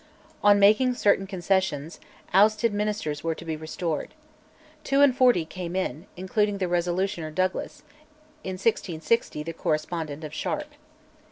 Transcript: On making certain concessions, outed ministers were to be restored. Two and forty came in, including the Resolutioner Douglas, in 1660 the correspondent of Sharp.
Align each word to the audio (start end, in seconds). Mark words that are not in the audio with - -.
On 0.43 0.57
making 0.57 0.95
certain 0.95 1.27
concessions, 1.27 1.99
outed 2.33 2.73
ministers 2.73 3.23
were 3.23 3.35
to 3.35 3.45
be 3.45 3.55
restored. 3.55 4.15
Two 4.83 5.01
and 5.01 5.15
forty 5.15 5.45
came 5.45 5.75
in, 5.75 6.07
including 6.17 6.57
the 6.57 6.67
Resolutioner 6.67 7.29
Douglas, 7.29 7.83
in 8.43 8.53
1660 8.53 9.43
the 9.43 9.53
correspondent 9.53 10.23
of 10.23 10.33
Sharp. 10.33 10.69